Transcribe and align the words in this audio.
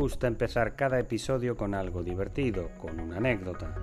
Gusta 0.00 0.26
empezar 0.26 0.76
cada 0.76 0.98
episodio 0.98 1.58
con 1.58 1.74
algo 1.74 2.02
divertido, 2.02 2.70
con 2.78 2.98
una 2.98 3.18
anécdota. 3.18 3.74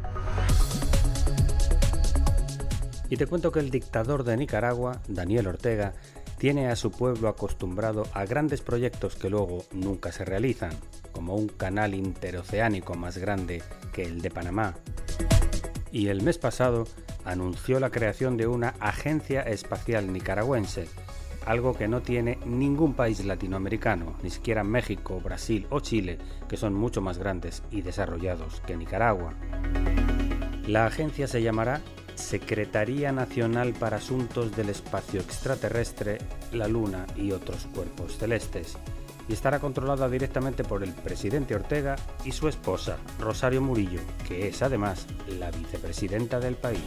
Y 3.08 3.18
te 3.18 3.28
cuento 3.28 3.52
que 3.52 3.60
el 3.60 3.70
dictador 3.70 4.24
de 4.24 4.36
Nicaragua, 4.36 5.00
Daniel 5.08 5.46
Ortega, 5.46 5.94
tiene 6.40 6.70
a 6.70 6.76
su 6.76 6.90
pueblo 6.90 7.28
acostumbrado 7.28 8.08
a 8.14 8.26
grandes 8.26 8.62
proyectos 8.62 9.16
que 9.16 9.30
luego 9.30 9.64
nunca 9.72 10.12
se 10.12 10.26
realizan, 10.26 10.72
como 11.12 11.36
un 11.36 11.50
canal 11.50 11.94
interoceánico 11.94 12.96
más 12.96 13.20
grande 13.20 13.62
que 13.94 14.02
el 14.02 14.24
de 14.24 14.32
Panamá. 14.32 14.74
Y 15.92 16.08
el 16.08 16.24
mes 16.24 16.40
pasado 16.40 16.86
anunció 17.26 17.80
la 17.80 17.92
creación 17.92 18.38
de 18.38 18.48
una 18.48 18.70
agencia 18.80 19.44
espacial 19.44 20.12
nicaragüense, 20.12 20.88
algo 21.48 21.74
que 21.74 21.88
no 21.88 22.02
tiene 22.02 22.38
ningún 22.46 22.94
país 22.94 23.24
latinoamericano, 23.24 24.16
ni 24.22 24.30
siquiera 24.30 24.66
México, 24.66 25.22
Brasil 25.24 25.66
o 25.70 25.80
Chile, 25.80 26.18
que 26.50 26.58
son 26.58 26.74
mucho 26.74 27.02
más 27.02 27.18
grandes 27.18 27.64
y 27.72 27.82
desarrollados 27.82 28.62
que 28.68 28.76
Nicaragua. 28.76 29.34
La 30.68 30.86
agencia 30.86 31.26
se 31.28 31.42
llamará 31.42 31.82
Secretaría 32.16 33.14
Nacional 33.14 33.74
para 33.74 33.98
Asuntos 33.98 34.56
del 34.58 34.70
Espacio 34.70 35.22
Extraterrestre, 35.22 36.18
la 36.52 36.68
Luna 36.68 37.06
y 37.16 37.32
otros 37.32 37.68
cuerpos 37.74 38.18
celestes, 38.18 38.78
y 39.30 39.34
estará 39.34 39.60
controlada 39.60 40.10
directamente 40.10 40.66
por 40.66 40.84
el 40.84 40.92
presidente 40.92 41.56
Ortega 41.56 41.96
y 42.26 42.34
su 42.34 42.50
esposa, 42.50 42.98
Rosario 43.20 43.62
Murillo, 43.62 44.02
que 44.28 44.50
es 44.50 44.62
además 44.62 45.08
la 45.40 45.50
vicepresidenta 45.52 46.42
del 46.42 46.56
país. 46.56 46.84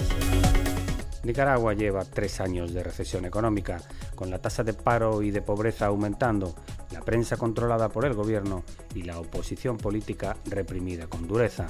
Nicaragua 1.23 1.75
lleva 1.75 2.05
tres 2.05 2.41
años 2.41 2.73
de 2.73 2.83
recesión 2.83 3.25
económica, 3.25 3.81
con 4.15 4.31
la 4.31 4.39
tasa 4.39 4.65
de 4.65 4.73
paro 4.73 5.23
y 5.23 5.31
de 5.31 5.43
pobreza 5.43 5.87
aumentando, 5.87 6.55
la 6.93 7.01
prensa 7.01 7.37
controlada 7.37 7.89
por 7.89 8.05
el 8.05 8.15
gobierno 8.15 8.65
y 8.95 9.03
la 9.03 9.19
oposición 9.19 9.77
política 9.77 10.37
reprimida 10.47 11.07
con 11.07 11.29
dureza. 11.29 11.69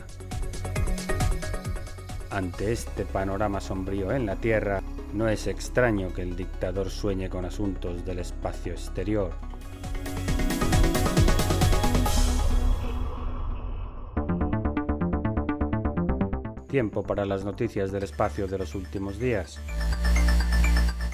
Ante 2.31 2.71
este 2.71 3.05
panorama 3.05 3.61
sombrío 3.61 4.13
en 4.13 4.25
la 4.25 4.37
Tierra, 4.37 4.81
no 5.13 5.29
es 5.29 5.49
extraño 5.49 6.15
que 6.15 6.23
el 6.23 6.37
dictador 6.37 6.89
sueñe 6.89 7.29
con 7.29 7.45
asuntos 7.45 8.05
del 8.05 8.21
espacio 8.21 8.73
exterior. 8.73 9.50
Tiempo 16.71 17.03
para 17.03 17.27
las 17.27 17.45
noticias 17.45 17.91
del 17.91 18.05
espacio 18.05 18.47
de 18.47 18.57
los 18.57 18.77
últimos 18.77 19.19
días. 19.19 19.59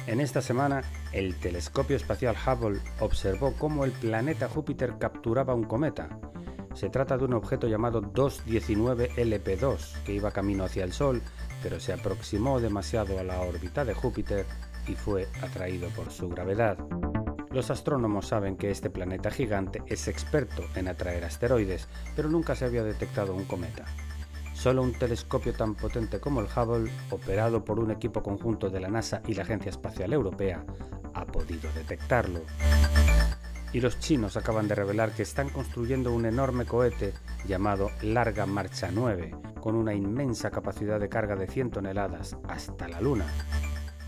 En 0.06 0.20
esta 0.20 0.42
semana, 0.42 0.82
el 1.12 1.34
telescopio 1.36 1.96
espacial 1.96 2.36
Hubble 2.36 2.78
observó 3.00 3.54
cómo 3.58 3.86
el 3.86 3.92
planeta 3.92 4.50
Júpiter 4.50 4.98
capturaba 4.98 5.54
un 5.54 5.64
cometa. 5.64 6.10
Se 6.74 6.90
trata 6.90 7.16
de 7.16 7.24
un 7.24 7.32
objeto 7.32 7.68
llamado 7.68 8.02
219 8.02 9.12
LP2 9.16 10.02
que 10.02 10.12
iba 10.12 10.30
camino 10.30 10.64
hacia 10.64 10.84
el 10.84 10.92
Sol, 10.92 11.22
pero 11.62 11.80
se 11.80 11.94
aproximó 11.94 12.60
demasiado 12.60 13.18
a 13.18 13.24
la 13.24 13.40
órbita 13.40 13.86
de 13.86 13.94
Júpiter 13.94 14.44
y 14.86 14.94
fue 14.94 15.26
atraído 15.42 15.88
por 15.96 16.10
su 16.10 16.28
gravedad. 16.28 16.76
Los 17.50 17.70
astrónomos 17.70 18.26
saben 18.26 18.58
que 18.58 18.70
este 18.70 18.90
planeta 18.90 19.30
gigante 19.30 19.82
es 19.86 20.06
experto 20.06 20.64
en 20.74 20.88
atraer 20.88 21.24
asteroides, 21.24 21.88
pero 22.14 22.28
nunca 22.28 22.54
se 22.54 22.66
había 22.66 22.84
detectado 22.84 23.34
un 23.34 23.46
cometa. 23.46 23.86
Solo 24.56 24.82
un 24.82 24.94
telescopio 24.94 25.52
tan 25.52 25.74
potente 25.74 26.18
como 26.18 26.40
el 26.40 26.46
Hubble, 26.46 26.90
operado 27.10 27.62
por 27.62 27.78
un 27.78 27.90
equipo 27.90 28.22
conjunto 28.22 28.70
de 28.70 28.80
la 28.80 28.88
NASA 28.88 29.20
y 29.26 29.34
la 29.34 29.42
Agencia 29.42 29.68
Espacial 29.68 30.14
Europea, 30.14 30.64
ha 31.12 31.26
podido 31.26 31.70
detectarlo. 31.74 32.40
Y 33.74 33.80
los 33.80 34.00
chinos 34.00 34.38
acaban 34.38 34.66
de 34.66 34.74
revelar 34.74 35.12
que 35.12 35.22
están 35.22 35.50
construyendo 35.50 36.10
un 36.10 36.24
enorme 36.24 36.64
cohete 36.64 37.12
llamado 37.46 37.90
Larga 38.00 38.46
Marcha 38.46 38.88
9, 38.90 39.36
con 39.60 39.76
una 39.76 39.92
inmensa 39.92 40.50
capacidad 40.50 40.98
de 40.98 41.10
carga 41.10 41.36
de 41.36 41.48
100 41.48 41.72
toneladas 41.72 42.38
hasta 42.48 42.88
la 42.88 43.02
Luna. 43.02 43.26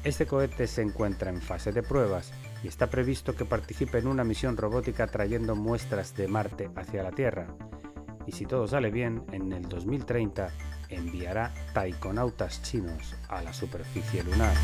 Este 0.03 0.27
cohete 0.27 0.67
se 0.67 0.81
encuentra 0.81 1.29
en 1.29 1.43
fase 1.43 1.73
de 1.73 1.83
pruebas 1.83 2.33
y 2.65 2.69
está 2.69 2.89
previsto 2.89 3.37
que 3.37 3.45
participe 3.45 3.99
en 3.99 4.07
una 4.07 4.25
misión 4.25 4.57
robótica 4.57 5.09
trayendo 5.09 5.55
muestras 5.55 6.17
de 6.17 6.27
Marte 6.27 6.71
hacia 6.75 7.03
la 7.03 7.11
Tierra 7.11 7.49
y 8.29 8.33
si 8.33 8.45
todo 8.45 8.69
sale 8.69 8.91
bien, 8.91 9.25
en 9.33 9.51
el 9.55 9.67
2030 9.67 10.51
enviará 10.91 11.55
taikonautas 11.73 12.61
chinos 12.61 13.17
a 13.27 13.41
la 13.41 13.55
superficie 13.55 14.23
lunar. 14.23 14.55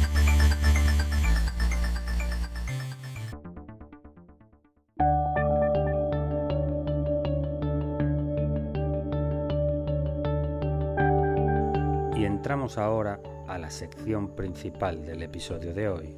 Y 12.14 12.24
entramos 12.26 12.76
ahora 12.76 13.18
a 13.48 13.56
la 13.56 13.70
sección 13.70 14.36
principal 14.36 15.06
del 15.06 15.22
episodio 15.22 15.72
de 15.72 15.88
hoy, 15.88 16.16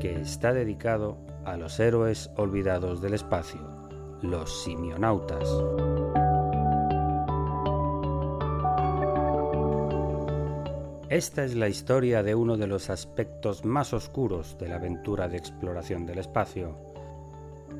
que 0.00 0.20
está 0.20 0.52
dedicado 0.52 1.16
a 1.44 1.56
los 1.56 1.80
héroes 1.80 2.30
olvidados 2.36 3.00
del 3.00 3.14
espacio, 3.14 3.69
los 4.22 4.62
simionautas. 4.62 5.48
Esta 11.08 11.44
es 11.44 11.56
la 11.56 11.68
historia 11.68 12.22
de 12.22 12.34
uno 12.34 12.56
de 12.56 12.66
los 12.66 12.88
aspectos 12.88 13.64
más 13.64 13.92
oscuros 13.92 14.56
de 14.58 14.68
la 14.68 14.76
aventura 14.76 15.28
de 15.28 15.38
exploración 15.38 16.06
del 16.06 16.18
espacio, 16.18 16.76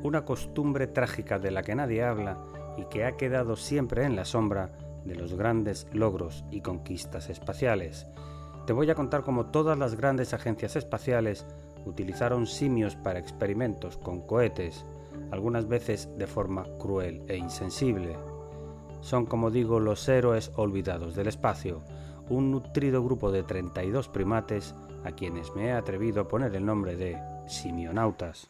una 0.03 0.25
costumbre 0.25 0.87
trágica 0.87 1.39
de 1.39 1.51
la 1.51 1.63
que 1.63 1.75
nadie 1.75 2.03
habla 2.03 2.37
y 2.77 2.85
que 2.85 3.05
ha 3.05 3.15
quedado 3.17 3.55
siempre 3.55 4.03
en 4.03 4.15
la 4.15 4.25
sombra 4.25 4.71
de 5.05 5.15
los 5.15 5.33
grandes 5.35 5.87
logros 5.93 6.43
y 6.51 6.61
conquistas 6.61 7.29
espaciales. 7.29 8.07
Te 8.65 8.73
voy 8.73 8.89
a 8.89 8.95
contar 8.95 9.23
cómo 9.23 9.45
todas 9.45 9.77
las 9.77 9.95
grandes 9.95 10.33
agencias 10.33 10.75
espaciales 10.75 11.45
utilizaron 11.85 12.47
simios 12.47 12.95
para 12.95 13.19
experimentos 13.19 13.97
con 13.97 14.21
cohetes, 14.21 14.85
algunas 15.31 15.67
veces 15.67 16.09
de 16.17 16.27
forma 16.27 16.65
cruel 16.79 17.23
e 17.27 17.37
insensible. 17.37 18.17
Son, 19.01 19.25
como 19.25 19.51
digo, 19.51 19.79
los 19.79 20.07
héroes 20.07 20.51
olvidados 20.55 21.15
del 21.15 21.27
espacio, 21.27 21.81
un 22.29 22.51
nutrido 22.51 23.03
grupo 23.03 23.31
de 23.31 23.43
32 23.43 24.09
primates 24.09 24.75
a 25.03 25.11
quienes 25.11 25.55
me 25.55 25.67
he 25.67 25.71
atrevido 25.71 26.21
a 26.21 26.27
poner 26.27 26.55
el 26.55 26.65
nombre 26.65 26.95
de 26.95 27.17
simionautas. 27.47 28.49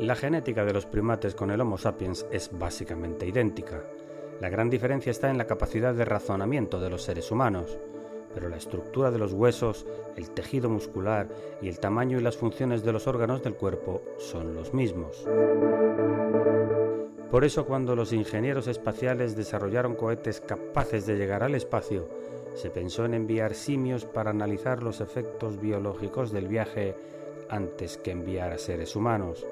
La 0.00 0.16
genética 0.16 0.64
de 0.64 0.72
los 0.72 0.86
primates 0.86 1.34
con 1.34 1.50
el 1.50 1.60
Homo 1.60 1.78
sapiens 1.78 2.26
es 2.32 2.50
básicamente 2.52 3.26
idéntica. 3.26 3.84
La 4.40 4.48
gran 4.48 4.68
diferencia 4.68 5.10
está 5.10 5.30
en 5.30 5.38
la 5.38 5.46
capacidad 5.46 5.94
de 5.94 6.04
razonamiento 6.04 6.80
de 6.80 6.90
los 6.90 7.02
seres 7.02 7.30
humanos 7.30 7.78
pero 8.34 8.48
la 8.48 8.56
estructura 8.56 9.10
de 9.10 9.18
los 9.18 9.32
huesos, 9.32 9.86
el 10.16 10.30
tejido 10.30 10.68
muscular 10.68 11.28
y 11.60 11.68
el 11.68 11.78
tamaño 11.78 12.18
y 12.18 12.22
las 12.22 12.36
funciones 12.36 12.82
de 12.82 12.92
los 12.92 13.06
órganos 13.06 13.42
del 13.42 13.54
cuerpo 13.54 14.02
son 14.18 14.54
los 14.54 14.74
mismos. 14.74 15.26
Por 17.30 17.44
eso 17.44 17.64
cuando 17.64 17.96
los 17.96 18.12
ingenieros 18.12 18.66
espaciales 18.66 19.34
desarrollaron 19.34 19.94
cohetes 19.94 20.40
capaces 20.40 21.06
de 21.06 21.16
llegar 21.16 21.42
al 21.42 21.54
espacio, 21.54 22.08
se 22.54 22.68
pensó 22.68 23.06
en 23.06 23.14
enviar 23.14 23.54
simios 23.54 24.04
para 24.04 24.30
analizar 24.30 24.82
los 24.82 25.00
efectos 25.00 25.58
biológicos 25.58 26.30
del 26.30 26.48
viaje 26.48 26.94
antes 27.48 27.96
que 27.96 28.10
enviar 28.10 28.52
a 28.52 28.58
seres 28.58 28.94
humanos. 28.96 29.46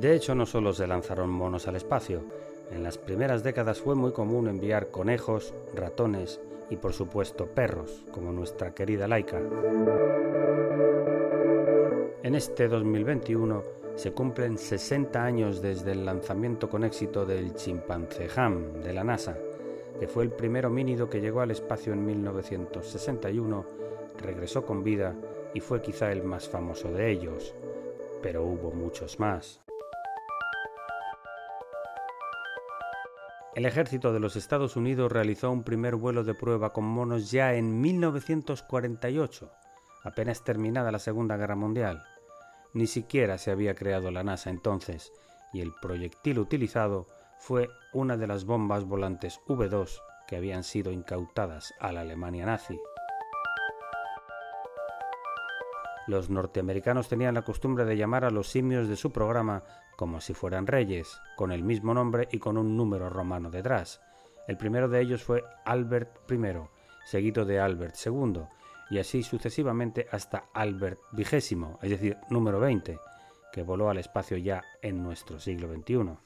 De 0.00 0.14
hecho, 0.14 0.34
no 0.34 0.46
solo 0.46 0.72
se 0.72 0.86
lanzaron 0.86 1.30
monos 1.30 1.66
al 1.66 1.76
espacio, 1.76 2.22
en 2.70 2.82
las 2.82 2.98
primeras 2.98 3.42
décadas 3.42 3.80
fue 3.80 3.94
muy 3.94 4.12
común 4.12 4.48
enviar 4.48 4.90
conejos, 4.90 5.54
ratones 5.74 6.40
y 6.70 6.76
por 6.76 6.92
supuesto 6.92 7.46
perros, 7.46 8.04
como 8.10 8.32
nuestra 8.32 8.74
querida 8.74 9.06
Laika. 9.06 9.40
En 12.22 12.34
este 12.34 12.68
2021 12.68 13.62
se 13.96 14.12
cumplen 14.12 14.58
60 14.58 15.22
años 15.22 15.62
desde 15.62 15.92
el 15.92 16.04
lanzamiento 16.04 16.68
con 16.68 16.84
éxito 16.84 17.24
del 17.24 17.54
chimpancé 17.54 18.28
Ham 18.36 18.80
de 18.82 18.92
la 18.92 19.04
NASA, 19.04 19.36
que 20.00 20.08
fue 20.08 20.24
el 20.24 20.30
primer 20.30 20.66
homínido 20.66 21.08
que 21.08 21.20
llegó 21.20 21.42
al 21.42 21.52
espacio 21.52 21.92
en 21.92 22.04
1961, 22.04 23.66
regresó 24.20 24.64
con 24.64 24.82
vida 24.82 25.14
y 25.52 25.60
fue 25.60 25.80
quizá 25.80 26.10
el 26.10 26.24
más 26.24 26.48
famoso 26.48 26.90
de 26.90 27.10
ellos, 27.10 27.54
pero 28.20 28.42
hubo 28.42 28.72
muchos 28.72 29.20
más. 29.20 29.63
El 33.54 33.66
ejército 33.66 34.12
de 34.12 34.18
los 34.18 34.34
Estados 34.34 34.74
Unidos 34.74 35.12
realizó 35.12 35.48
un 35.52 35.62
primer 35.62 35.94
vuelo 35.94 36.24
de 36.24 36.34
prueba 36.34 36.72
con 36.72 36.84
monos 36.84 37.30
ya 37.30 37.54
en 37.54 37.80
1948, 37.80 39.48
apenas 40.02 40.42
terminada 40.42 40.90
la 40.90 40.98
Segunda 40.98 41.36
Guerra 41.36 41.54
Mundial. 41.54 42.02
Ni 42.72 42.88
siquiera 42.88 43.38
se 43.38 43.52
había 43.52 43.76
creado 43.76 44.10
la 44.10 44.24
NASA 44.24 44.50
entonces, 44.50 45.12
y 45.52 45.60
el 45.60 45.72
proyectil 45.80 46.40
utilizado 46.40 47.06
fue 47.38 47.68
una 47.92 48.16
de 48.16 48.26
las 48.26 48.44
bombas 48.44 48.84
volantes 48.84 49.38
V2 49.46 50.00
que 50.26 50.34
habían 50.34 50.64
sido 50.64 50.90
incautadas 50.90 51.72
a 51.78 51.92
la 51.92 52.00
Alemania 52.00 52.46
nazi. 52.46 52.76
Los 56.06 56.28
norteamericanos 56.28 57.08
tenían 57.08 57.34
la 57.34 57.42
costumbre 57.42 57.84
de 57.86 57.96
llamar 57.96 58.24
a 58.24 58.30
los 58.30 58.48
simios 58.48 58.88
de 58.88 58.96
su 58.96 59.10
programa 59.10 59.62
como 59.96 60.20
si 60.20 60.34
fueran 60.34 60.66
reyes, 60.66 61.18
con 61.36 61.50
el 61.50 61.62
mismo 61.62 61.94
nombre 61.94 62.28
y 62.30 62.38
con 62.38 62.58
un 62.58 62.76
número 62.76 63.08
romano 63.08 63.50
detrás. 63.50 64.02
El 64.46 64.58
primero 64.58 64.88
de 64.88 65.00
ellos 65.00 65.22
fue 65.22 65.42
Albert 65.64 66.30
I, 66.30 66.36
seguido 67.06 67.46
de 67.46 67.58
Albert 67.58 67.94
II, 68.04 68.42
y 68.90 68.98
así 68.98 69.22
sucesivamente 69.22 70.06
hasta 70.10 70.44
Albert 70.52 71.00
XX, 71.12 71.78
es 71.80 71.90
decir, 71.90 72.18
número 72.28 72.60
20, 72.60 72.98
que 73.50 73.62
voló 73.62 73.88
al 73.88 73.98
espacio 73.98 74.36
ya 74.36 74.62
en 74.82 75.02
nuestro 75.02 75.40
siglo 75.40 75.72
XXI. 75.72 76.18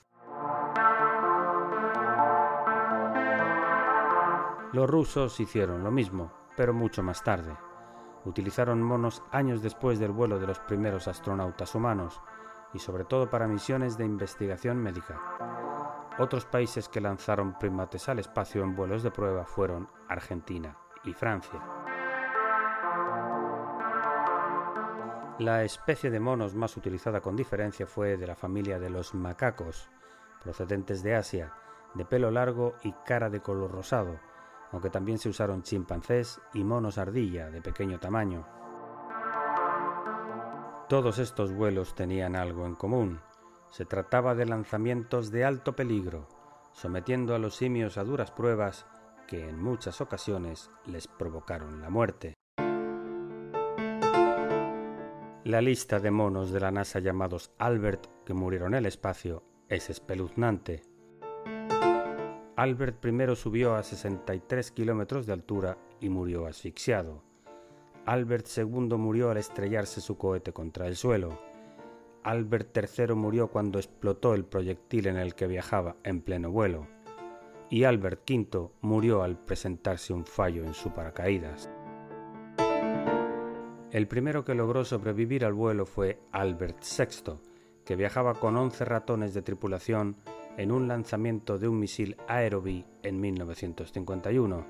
Los 4.72 4.90
rusos 4.90 5.38
hicieron 5.38 5.84
lo 5.84 5.92
mismo, 5.92 6.32
pero 6.56 6.74
mucho 6.74 7.02
más 7.02 7.22
tarde 7.22 7.67
utilizaron 8.24 8.82
monos 8.82 9.22
años 9.30 9.62
después 9.62 9.98
del 9.98 10.12
vuelo 10.12 10.38
de 10.38 10.46
los 10.46 10.58
primeros 10.60 11.08
astronautas 11.08 11.74
humanos 11.74 12.20
y 12.74 12.78
sobre 12.78 13.04
todo 13.04 13.30
para 13.30 13.48
misiones 13.48 13.96
de 13.96 14.04
investigación 14.04 14.78
médica. 14.78 15.20
Otros 16.18 16.44
países 16.44 16.88
que 16.88 17.00
lanzaron 17.00 17.58
primates 17.58 18.08
al 18.08 18.18
espacio 18.18 18.62
en 18.62 18.74
vuelos 18.74 19.02
de 19.02 19.10
prueba 19.10 19.44
fueron 19.44 19.88
Argentina 20.08 20.76
y 21.04 21.12
Francia. 21.12 21.62
La 25.38 25.62
especie 25.62 26.10
de 26.10 26.18
monos 26.18 26.56
más 26.56 26.76
utilizada 26.76 27.20
con 27.20 27.36
diferencia 27.36 27.86
fue 27.86 28.16
de 28.16 28.26
la 28.26 28.34
familia 28.34 28.80
de 28.80 28.90
los 28.90 29.14
macacos, 29.14 29.88
procedentes 30.42 31.04
de 31.04 31.14
Asia, 31.14 31.54
de 31.94 32.04
pelo 32.04 32.32
largo 32.32 32.74
y 32.82 32.92
cara 33.06 33.30
de 33.30 33.40
color 33.40 33.70
rosado, 33.70 34.18
aunque 34.72 34.90
también 34.90 35.18
se 35.18 35.28
usaron 35.28 35.62
chimpancés 35.62 36.40
y 36.54 36.64
monos 36.64 36.98
ardilla 36.98 37.50
de 37.50 37.62
pequeño 37.62 37.98
tamaño. 37.98 38.46
Todos 40.88 41.18
estos 41.18 41.52
vuelos 41.52 41.94
tenían 41.94 42.34
algo 42.34 42.64
en 42.66 42.74
común. 42.74 43.20
Se 43.70 43.84
trataba 43.84 44.34
de 44.34 44.46
lanzamientos 44.46 45.30
de 45.30 45.44
alto 45.44 45.76
peligro, 45.76 46.28
sometiendo 46.72 47.34
a 47.34 47.38
los 47.38 47.56
simios 47.56 47.98
a 47.98 48.04
duras 48.04 48.30
pruebas 48.30 48.86
que 49.26 49.48
en 49.48 49.60
muchas 49.60 50.00
ocasiones 50.00 50.70
les 50.86 51.06
provocaron 51.06 51.82
la 51.82 51.90
muerte. 51.90 52.34
La 55.44 55.60
lista 55.60 55.98
de 55.98 56.10
monos 56.10 56.50
de 56.50 56.60
la 56.60 56.70
NASA 56.70 57.00
llamados 57.00 57.52
Albert 57.58 58.06
que 58.24 58.34
murieron 58.34 58.74
en 58.74 58.80
el 58.80 58.86
espacio 58.86 59.44
es 59.68 59.90
espeluznante. 59.90 60.82
Albert 62.58 63.04
I 63.04 63.36
subió 63.36 63.76
a 63.76 63.84
63 63.84 64.72
kilómetros 64.72 65.26
de 65.26 65.32
altura 65.32 65.78
y 66.00 66.08
murió 66.08 66.44
asfixiado. 66.48 67.22
Albert 68.04 68.48
II 68.56 68.96
murió 68.96 69.30
al 69.30 69.36
estrellarse 69.36 70.00
su 70.00 70.18
cohete 70.18 70.52
contra 70.52 70.88
el 70.88 70.96
suelo. 70.96 71.40
Albert 72.24 72.76
III 72.76 73.14
murió 73.14 73.46
cuando 73.46 73.78
explotó 73.78 74.34
el 74.34 74.44
proyectil 74.44 75.06
en 75.06 75.18
el 75.18 75.36
que 75.36 75.46
viajaba 75.46 75.94
en 76.02 76.20
pleno 76.20 76.50
vuelo. 76.50 76.88
Y 77.70 77.84
Albert 77.84 78.28
V 78.28 78.70
murió 78.80 79.22
al 79.22 79.38
presentarse 79.38 80.12
un 80.12 80.26
fallo 80.26 80.64
en 80.64 80.74
su 80.74 80.90
paracaídas. 80.90 81.70
El 83.92 84.08
primero 84.08 84.44
que 84.44 84.56
logró 84.56 84.84
sobrevivir 84.84 85.44
al 85.44 85.52
vuelo 85.52 85.86
fue 85.86 86.18
Albert 86.32 86.82
VI, 86.82 87.34
que 87.84 87.94
viajaba 87.94 88.34
con 88.34 88.56
11 88.56 88.84
ratones 88.84 89.32
de 89.32 89.42
tripulación 89.42 90.16
en 90.58 90.72
un 90.72 90.88
lanzamiento 90.88 91.56
de 91.56 91.68
un 91.68 91.78
misil 91.78 92.16
Aerobee 92.26 92.84
en 93.04 93.20
1951, 93.20 94.66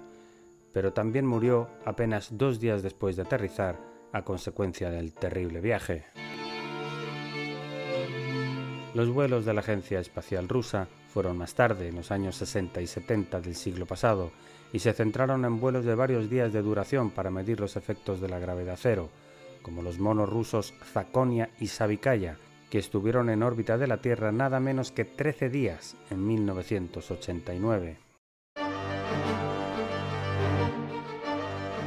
pero 0.72 0.92
también 0.92 1.26
murió 1.26 1.68
apenas 1.84 2.28
dos 2.36 2.60
días 2.60 2.82
después 2.82 3.16
de 3.16 3.22
aterrizar 3.22 3.80
a 4.12 4.22
consecuencia 4.22 4.90
del 4.90 5.14
terrible 5.14 5.60
viaje. 5.60 6.04
Los 8.94 9.08
vuelos 9.08 9.46
de 9.46 9.54
la 9.54 9.60
Agencia 9.60 9.98
Espacial 9.98 10.48
Rusa 10.48 10.88
fueron 11.12 11.38
más 11.38 11.54
tarde, 11.54 11.88
en 11.88 11.96
los 11.96 12.10
años 12.10 12.36
60 12.36 12.82
y 12.82 12.86
70 12.86 13.40
del 13.40 13.54
siglo 13.54 13.86
pasado, 13.86 14.30
y 14.72 14.80
se 14.80 14.92
centraron 14.92 15.46
en 15.46 15.58
vuelos 15.58 15.86
de 15.86 15.94
varios 15.94 16.28
días 16.28 16.52
de 16.52 16.60
duración 16.60 17.10
para 17.10 17.30
medir 17.30 17.60
los 17.60 17.76
efectos 17.76 18.20
de 18.20 18.28
la 18.28 18.38
gravedad 18.38 18.78
cero, 18.78 19.08
como 19.62 19.82
los 19.82 19.98
monos 19.98 20.28
rusos 20.28 20.74
Zakonia 20.92 21.48
y 21.58 21.68
Savikaya, 21.68 22.36
que 22.70 22.78
estuvieron 22.78 23.30
en 23.30 23.42
órbita 23.42 23.78
de 23.78 23.86
la 23.86 23.98
Tierra 23.98 24.32
nada 24.32 24.60
menos 24.60 24.92
que 24.92 25.04
13 25.04 25.48
días 25.48 25.96
en 26.10 26.26
1989. 26.26 27.96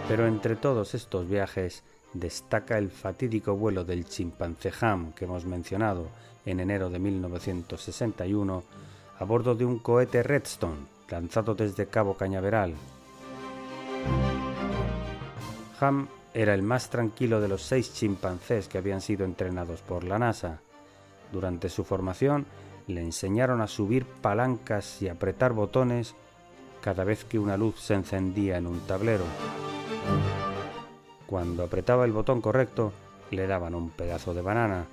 Pero 0.08 0.28
entre 0.28 0.56
todos 0.56 0.94
estos 0.96 1.28
viajes 1.30 1.84
destaca 2.14 2.78
el 2.78 2.90
fatídico 2.90 3.56
vuelo 3.56 3.84
del 3.86 4.06
chimpancé 4.06 4.74
Ham 4.82 5.14
que 5.14 5.26
hemos 5.26 5.46
mencionado 5.46 6.10
en 6.46 6.60
enero 6.60 6.90
de 6.90 7.00
1961 7.00 8.64
a 9.20 9.24
bordo 9.24 9.56
de 9.56 9.66
un 9.66 9.80
cohete 9.80 10.24
Redstone 10.24 10.88
lanzado 11.10 11.56
desde 11.56 11.86
Cabo 11.86 12.16
Cañaveral. 12.16 12.74
Ham 15.80 16.08
era 16.34 16.54
el 16.54 16.64
más 16.64 16.90
tranquilo 16.90 17.40
de 17.40 17.48
los 17.48 17.62
seis 17.62 17.94
chimpancés 17.94 18.68
que 18.68 18.78
habían 18.78 19.02
sido 19.02 19.26
entrenados 19.26 19.82
por 19.82 20.04
la 20.04 20.18
NASA 20.18 20.62
durante 21.32 21.70
su 21.70 21.84
formación 21.84 22.46
le 22.88 23.02
enseñaron 23.02 23.62
a 23.62 23.68
subir 23.68 24.06
palancas 24.06 25.02
y 25.02 25.08
apretar 25.08 25.54
botones 25.54 26.16
cada 26.82 27.04
vez 27.04 27.24
que 27.24 27.40
una 27.40 27.58
luz 27.58 27.80
se 27.80 27.94
encendía 27.94 28.58
en 28.58 28.68
un 28.68 28.80
tablero. 28.82 29.24
Cuando 31.28 31.64
apretaba 31.64 32.06
el 32.06 32.12
botón 32.12 32.42
correcto, 32.42 32.92
le 33.30 33.48
daban 33.48 33.76
un 33.76 33.92
pedazo 33.92 34.34
de 34.34 34.42
banana. 34.42 34.86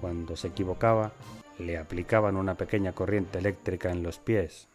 Cuando 0.00 0.36
se 0.36 0.48
equivocaba, 0.48 1.12
le 1.58 1.78
aplicaban 1.78 2.36
una 2.36 2.54
pequeña 2.54 2.92
corriente 2.92 3.38
eléctrica 3.38 3.90
en 3.90 4.02
los 4.02 4.18
pies. 4.18 4.68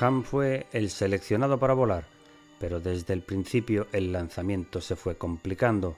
Ham 0.00 0.22
fue 0.22 0.66
el 0.72 0.90
seleccionado 0.90 1.58
para 1.58 1.74
volar, 1.74 2.04
pero 2.58 2.80
desde 2.80 3.12
el 3.12 3.22
principio 3.22 3.86
el 3.92 4.12
lanzamiento 4.12 4.80
se 4.80 4.96
fue 4.96 5.16
complicando. 5.16 5.96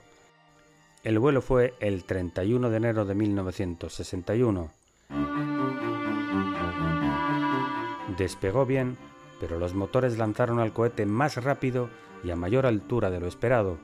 El 1.03 1.19
vuelo 1.19 1.41
fue 1.41 1.73
el 1.81 2.05
31 2.05 2.69
de 2.69 2.77
enero 2.77 3.03
de 3.03 3.13
1961. 3.13 4.71
Despegó 8.17 8.65
bien, 8.65 8.95
pero 9.41 9.59
los 9.59 9.73
motores 9.73 10.17
lanzaron 10.17 10.59
al 10.59 10.71
cohete 10.71 11.05
más 11.05 11.35
rápido 11.43 11.89
y 12.23 12.31
a 12.31 12.37
mayor 12.37 12.65
altura 12.65 13.09
de 13.09 13.19
lo 13.19 13.27
esperado, 13.27 13.79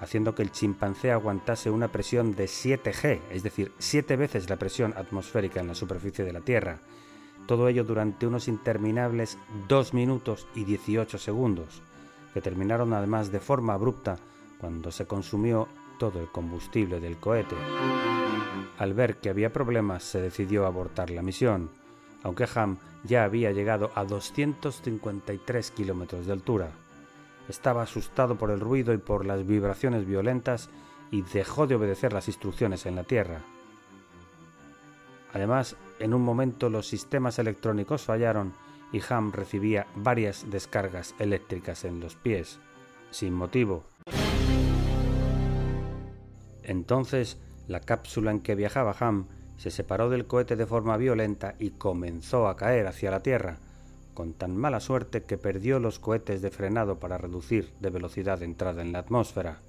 haciendo 0.00 0.34
que 0.34 0.42
el 0.42 0.50
chimpancé 0.50 1.12
aguantase 1.12 1.68
una 1.68 1.88
presión 1.88 2.34
de 2.34 2.46
7G, 2.46 3.20
es 3.30 3.42
decir, 3.42 3.72
siete 3.78 4.16
veces 4.16 4.48
la 4.48 4.56
presión 4.56 4.94
atmosférica 4.96 5.60
en 5.60 5.68
la 5.68 5.74
superficie 5.74 6.24
de 6.24 6.32
la 6.32 6.40
Tierra. 6.40 6.78
Todo 7.46 7.68
ello 7.68 7.84
durante 7.84 8.26
unos 8.26 8.48
interminables 8.48 9.36
2 9.68 9.92
minutos 9.92 10.48
y 10.54 10.64
18 10.64 11.18
segundos, 11.18 11.82
que 12.32 12.40
terminaron 12.40 12.94
además 12.94 13.30
de 13.30 13.40
forma 13.40 13.74
abrupta 13.74 14.16
cuando 14.58 14.90
se 14.90 15.04
consumió 15.04 15.68
todo 16.02 16.18
el 16.18 16.26
combustible 16.26 16.98
del 16.98 17.16
cohete. 17.18 17.54
Al 18.76 18.92
ver 18.92 19.18
que 19.18 19.30
había 19.30 19.52
problemas, 19.52 20.02
se 20.02 20.20
decidió 20.20 20.66
abortar 20.66 21.10
la 21.10 21.22
misión, 21.22 21.70
aunque 22.24 22.48
Ham 22.56 22.78
ya 23.04 23.22
había 23.22 23.52
llegado 23.52 23.92
a 23.94 24.04
253 24.04 25.70
kilómetros 25.70 26.26
de 26.26 26.32
altura. 26.32 26.72
Estaba 27.48 27.84
asustado 27.84 28.34
por 28.34 28.50
el 28.50 28.58
ruido 28.58 28.92
y 28.92 28.98
por 28.98 29.24
las 29.24 29.46
vibraciones 29.46 30.04
violentas 30.04 30.70
y 31.12 31.22
dejó 31.22 31.68
de 31.68 31.76
obedecer 31.76 32.12
las 32.12 32.26
instrucciones 32.26 32.84
en 32.84 32.96
la 32.96 33.04
Tierra. 33.04 33.38
Además, 35.32 35.76
en 36.00 36.14
un 36.14 36.22
momento 36.22 36.68
los 36.68 36.88
sistemas 36.88 37.38
electrónicos 37.38 38.02
fallaron 38.02 38.54
y 38.90 39.00
Ham 39.08 39.30
recibía 39.30 39.86
varias 39.94 40.50
descargas 40.50 41.14
eléctricas 41.20 41.84
en 41.84 42.00
los 42.00 42.16
pies, 42.16 42.58
sin 43.12 43.34
motivo. 43.34 43.84
Entonces, 46.62 47.38
la 47.68 47.80
cápsula 47.80 48.30
en 48.30 48.40
que 48.40 48.54
viajaba 48.54 48.94
Ham 49.00 49.26
se 49.56 49.70
separó 49.70 50.10
del 50.10 50.26
cohete 50.26 50.56
de 50.56 50.66
forma 50.66 50.96
violenta 50.96 51.54
y 51.58 51.70
comenzó 51.70 52.48
a 52.48 52.56
caer 52.56 52.86
hacia 52.86 53.10
la 53.10 53.22
Tierra, 53.22 53.58
con 54.14 54.34
tan 54.34 54.56
mala 54.56 54.80
suerte 54.80 55.22
que 55.22 55.38
perdió 55.38 55.78
los 55.78 55.98
cohetes 55.98 56.42
de 56.42 56.50
frenado 56.50 56.98
para 56.98 57.18
reducir 57.18 57.72
de 57.80 57.90
velocidad 57.90 58.38
de 58.38 58.44
entrada 58.44 58.82
en 58.82 58.92
la 58.92 59.00
atmósfera. 59.00 59.60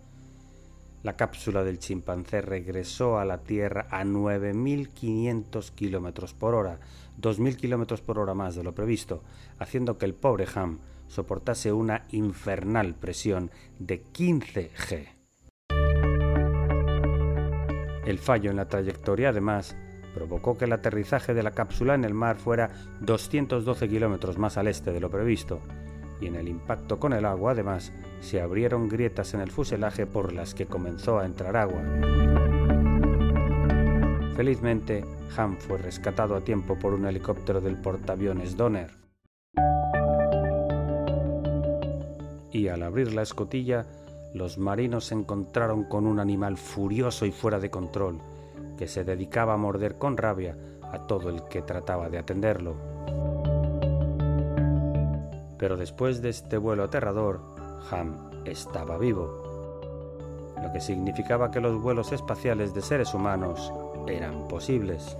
La 1.04 1.18
cápsula 1.18 1.64
del 1.64 1.80
chimpancé 1.80 2.42
regresó 2.42 3.20
a 3.20 3.26
la 3.26 3.40
Tierra 3.40 3.88
a 3.90 4.04
9.500 4.04 5.72
km 5.76 6.34
por 6.34 6.56
hora, 6.56 6.80
2.000 7.22 7.58
km 7.58 8.02
por 8.02 8.20
hora 8.20 8.34
más 8.34 8.56
de 8.56 8.64
lo 8.64 8.74
previsto, 8.74 9.22
haciendo 9.60 9.98
que 9.98 10.06
el 10.06 10.14
pobre 10.14 10.48
Ham 10.56 10.80
soportase 11.08 11.74
una 11.74 12.06
infernal 12.12 12.96
presión 12.96 13.52
de 13.80 14.02
15 14.02 14.72
G. 14.72 15.23
El 18.06 18.20
fallo 18.20 18.52
en 18.52 18.58
la 18.58 18.68
trayectoria, 18.68 19.30
además, 19.30 19.76
provocó 20.14 20.58
que 20.58 20.66
el 20.66 20.74
aterrizaje 20.74 21.34
de 21.34 21.44
la 21.44 21.52
cápsula 21.52 21.96
en 21.96 22.04
el 22.04 22.14
mar 22.14 22.38
fuera 22.38 22.72
212 23.02 23.88
kilómetros 23.88 24.38
más 24.38 24.58
al 24.58 24.68
este 24.68 24.92
de 24.92 25.00
lo 25.00 25.10
previsto, 25.10 25.60
y 26.20 26.28
en 26.28 26.36
el 26.36 26.48
impacto 26.48 27.00
con 27.00 27.14
el 27.14 27.26
agua, 27.26 27.52
además, 27.52 27.92
se 28.22 28.42
abrieron 28.42 28.90
grietas 28.90 29.34
en 29.34 29.42
el 29.42 29.52
fuselaje 29.52 30.06
por 30.06 30.34
las 30.34 30.54
que 30.54 30.66
comenzó 30.66 31.20
a 31.20 31.26
entrar 31.26 31.56
agua. 31.58 31.82
Felizmente, 34.36 35.06
Ham 35.38 35.58
fue 35.58 35.78
rescatado 35.78 36.36
a 36.36 36.42
tiempo 36.42 36.78
por 36.78 36.94
un 36.94 37.06
helicóptero 37.06 37.62
del 37.62 37.78
portaaviones 37.78 38.58
Donner. 38.58 38.92
Y 42.52 42.68
al 42.68 42.84
abrir 42.84 43.14
la 43.14 43.24
escotilla, 43.24 43.86
los 44.34 44.58
marinos 44.58 45.06
se 45.06 45.16
encontraron 45.16 45.84
con 45.84 46.08
un 46.08 46.20
animal 46.20 46.58
furioso 46.58 47.26
y 47.26 47.32
fuera 47.32 47.60
de 47.60 47.70
control, 47.70 48.20
que 48.78 48.88
se 48.88 49.04
dedicaba 49.04 49.54
a 49.54 49.58
morder 49.58 49.98
con 49.98 50.18
rabia 50.18 50.58
a 50.92 51.06
todo 51.08 51.30
el 51.30 51.44
que 51.44 51.62
trataba 51.62 52.10
de 52.10 52.18
atenderlo. 52.18 52.76
Pero 55.58 55.78
después 55.78 56.22
de 56.22 56.30
este 56.30 56.58
vuelo 56.58 56.84
aterrador, 56.84 57.42
Ham 57.92 58.32
estaba 58.46 58.98
vivo, 58.98 59.44
lo 60.62 60.72
que 60.72 60.82
significaba 60.82 61.52
que 61.52 61.60
los 61.60 61.82
vuelos 61.82 62.12
espaciales 62.12 62.74
de 62.74 62.82
seres 62.82 63.14
humanos 63.14 63.72
eran 64.08 64.48
posibles. 64.48 65.16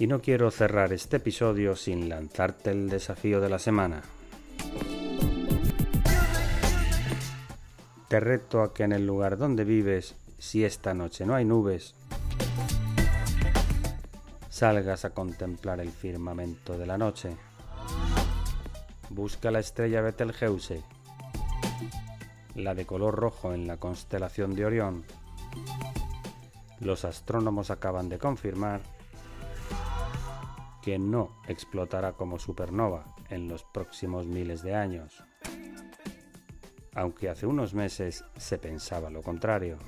Y 0.00 0.06
no 0.06 0.20
quiero 0.20 0.52
cerrar 0.52 0.92
este 0.92 1.16
episodio 1.16 1.74
sin 1.74 2.08
lanzarte 2.08 2.70
el 2.70 2.88
desafío 2.88 3.40
de 3.40 3.48
la 3.48 3.58
semana. 3.58 4.02
Te 8.06 8.20
reto 8.20 8.62
a 8.62 8.72
que 8.72 8.84
en 8.84 8.92
el 8.92 9.04
lugar 9.04 9.38
donde 9.38 9.64
vives, 9.64 10.14
si 10.38 10.64
esta 10.64 10.94
noche 10.94 11.26
no 11.26 11.34
hay 11.34 11.44
nubes, 11.44 11.96
salgas 14.48 15.04
a 15.04 15.10
contemplar 15.10 15.80
el 15.80 15.90
firmamento 15.90 16.78
de 16.78 16.86
la 16.86 16.96
noche. 16.96 17.36
Busca 19.10 19.50
la 19.50 19.58
estrella 19.58 20.00
Betelgeuse, 20.00 20.84
la 22.54 22.76
de 22.76 22.86
color 22.86 23.16
rojo 23.16 23.52
en 23.52 23.66
la 23.66 23.78
constelación 23.78 24.54
de 24.54 24.64
Orión. 24.64 25.04
Los 26.78 27.04
astrónomos 27.04 27.72
acaban 27.72 28.08
de 28.08 28.18
confirmar 28.18 28.97
que 30.88 30.98
no 30.98 31.36
explotará 31.46 32.14
como 32.14 32.38
supernova 32.38 33.04
en 33.28 33.46
los 33.46 33.62
próximos 33.62 34.26
miles 34.26 34.62
de 34.62 34.74
años 34.74 35.22
aunque 36.94 37.28
hace 37.28 37.46
unos 37.46 37.74
meses 37.74 38.24
se 38.36 38.58
pensaba 38.58 39.08
lo 39.08 39.22
contrario. 39.22 39.78